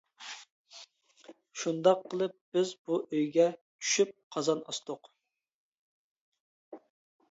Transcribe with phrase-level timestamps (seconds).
[1.63, 5.17] شۇنداق قىلىپ بىز بۇ ئۆيگە چۈشۈپ، قازان ئاستۇق.